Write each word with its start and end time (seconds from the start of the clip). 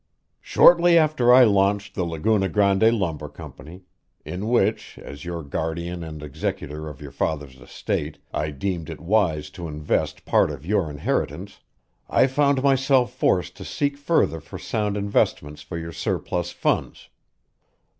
"Shortly 0.41 0.97
after 0.97 1.31
I 1.31 1.43
launched 1.43 1.93
the 1.93 2.03
Laguna 2.05 2.49
Grande 2.49 2.91
Lumber 2.91 3.29
Company 3.29 3.83
in 4.25 4.47
which, 4.47 4.97
as 4.97 5.25
your 5.25 5.43
guardian 5.43 6.03
and 6.03 6.23
executor 6.23 6.89
of 6.89 7.01
your 7.03 7.11
father's 7.11 7.61
estate, 7.61 8.17
I 8.33 8.49
deemed 8.49 8.89
it 8.89 8.99
wise 8.99 9.51
to 9.51 9.67
invest 9.67 10.25
part 10.25 10.49
of 10.49 10.65
your 10.65 10.89
inheritance 10.89 11.59
I 12.09 12.25
found 12.25 12.63
myself 12.63 13.13
forced 13.13 13.55
to 13.57 13.63
seek 13.63 13.95
further 13.95 14.39
for 14.39 14.57
sound 14.57 14.97
investments 14.97 15.61
for 15.61 15.77
your 15.77 15.91
surplus 15.93 16.49
funds. 16.49 17.09